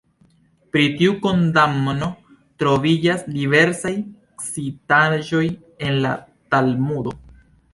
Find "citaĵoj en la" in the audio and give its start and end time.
4.47-6.17